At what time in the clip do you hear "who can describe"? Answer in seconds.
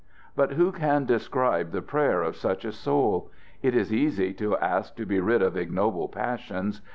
0.53-1.69